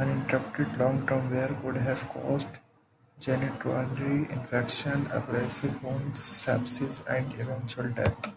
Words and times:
Uninterrupted 0.00 0.76
long-term 0.78 1.30
wear 1.30 1.46
could 1.62 1.76
have 1.76 2.08
caused 2.08 2.48
genitourinary 3.20 4.28
infection, 4.30 5.06
abrasive 5.12 5.80
wounds, 5.84 6.22
sepsis 6.22 7.06
and 7.06 7.32
eventual 7.40 7.88
death. 7.90 8.34